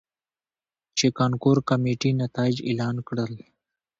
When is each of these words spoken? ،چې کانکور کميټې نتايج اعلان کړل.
،چې 0.97 1.07
کانکور 1.19 1.57
کميټې 1.69 2.11
نتايج 2.21 2.57
اعلان 2.67 2.95
کړل. 3.07 3.33